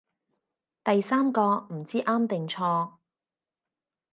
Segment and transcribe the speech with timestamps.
[0.83, 2.93] 第三個唔知啱定錯